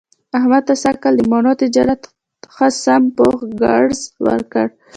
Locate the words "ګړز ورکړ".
3.61-4.65